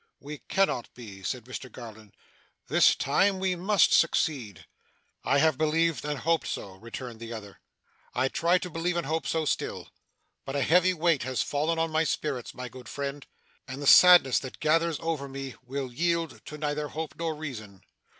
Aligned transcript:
'We 0.19 0.39
cannot 0.49 0.91
be,' 0.95 1.21
said 1.21 1.45
Mr 1.45 1.71
Garland. 1.71 2.15
'This 2.67 2.95
time 2.95 3.37
we 3.37 3.55
must 3.55 3.93
succeed.' 3.93 4.65
'I 5.23 5.37
have 5.37 5.57
believed 5.59 6.03
and 6.03 6.17
hoped 6.17 6.47
so,' 6.47 6.71
returned 6.77 7.19
the 7.19 7.31
other. 7.31 7.59
'I 8.15 8.29
try 8.29 8.57
to 8.57 8.69
believe 8.71 8.97
and 8.97 9.05
hope 9.05 9.27
so 9.27 9.45
still. 9.45 9.91
But 10.43 10.55
a 10.55 10.63
heavy 10.63 10.95
weight 10.95 11.21
has 11.21 11.43
fallen 11.43 11.77
on 11.77 11.91
my 11.91 12.03
spirits, 12.03 12.55
my 12.55 12.67
good 12.67 12.89
friend, 12.89 13.27
and 13.67 13.79
the 13.79 13.85
sadness 13.85 14.39
that 14.39 14.59
gathers 14.59 14.97
over 15.01 15.27
me, 15.29 15.53
will 15.63 15.93
yield 15.93 16.41
to 16.45 16.57
neither 16.57 16.87
hope 16.87 17.13
nor 17.15 17.35
reason. 17.35 17.83